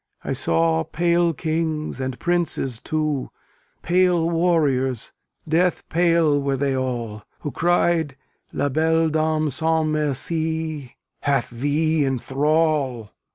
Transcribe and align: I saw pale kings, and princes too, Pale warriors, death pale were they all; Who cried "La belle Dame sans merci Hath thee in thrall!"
I 0.23 0.33
saw 0.33 0.83
pale 0.83 1.31
kings, 1.31 2.01
and 2.01 2.17
princes 2.17 2.79
too, 2.79 3.29
Pale 3.83 4.31
warriors, 4.31 5.11
death 5.47 5.87
pale 5.89 6.41
were 6.41 6.57
they 6.57 6.75
all; 6.75 7.21
Who 7.41 7.51
cried 7.51 8.17
"La 8.51 8.69
belle 8.69 9.09
Dame 9.09 9.51
sans 9.51 9.85
merci 9.93 10.95
Hath 11.19 11.51
thee 11.51 12.03
in 12.03 12.17
thrall!" 12.17 13.11